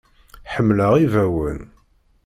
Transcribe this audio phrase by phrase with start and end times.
[0.53, 1.61] Ḥemmleɣ ibawen.